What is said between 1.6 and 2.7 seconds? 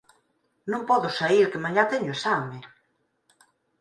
mañá teño exame